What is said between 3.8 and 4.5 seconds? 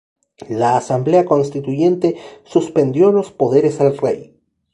al Rey.